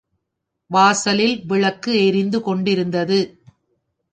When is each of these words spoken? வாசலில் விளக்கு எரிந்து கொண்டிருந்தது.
வாசலில் 0.71 1.35
விளக்கு 1.45 1.91
எரிந்து 2.07 2.41
கொண்டிருந்தது. 2.41 3.19